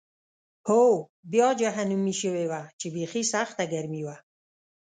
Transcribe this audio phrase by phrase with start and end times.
[0.67, 0.95] هوا
[1.31, 4.17] بیا جهنمي شوې وه چې بېخي سخته ګرمي وه.